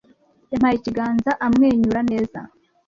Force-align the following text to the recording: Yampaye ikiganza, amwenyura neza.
Yampaye 0.51 0.75
ikiganza, 0.77 1.31
amwenyura 1.45 1.99
neza. 2.11 2.39